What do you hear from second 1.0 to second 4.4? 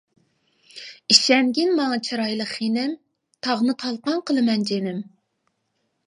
ئىشەنگىن ماڭا چىرايلىق خېنىم، تاغنى تالقان